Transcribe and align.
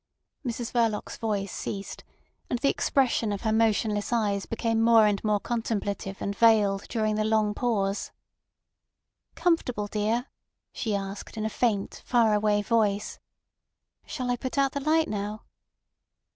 Mrs 0.43 0.71
Verloc's 0.71 1.17
voice 1.17 1.51
ceased, 1.51 2.03
and 2.49 2.57
the 2.57 2.69
expression 2.71 3.31
of 3.31 3.41
her 3.41 3.51
motionless 3.51 4.11
eyes 4.11 4.47
became 4.47 4.81
more 4.81 5.05
and 5.05 5.23
more 5.23 5.39
contemplative 5.39 6.23
and 6.23 6.35
veiled 6.35 6.87
during 6.89 7.13
the 7.17 7.23
long 7.23 7.53
pause. 7.53 8.11
"Comfortable, 9.35 9.85
dear?" 9.85 10.25
she 10.73 10.95
asked 10.95 11.37
in 11.37 11.45
a 11.45 11.51
faint, 11.51 12.01
far 12.03 12.33
away 12.33 12.63
voice. 12.63 13.19
"Shall 14.07 14.31
I 14.31 14.37
put 14.37 14.57
out 14.57 14.71
the 14.71 14.79
light 14.79 15.07
now?" 15.07 15.43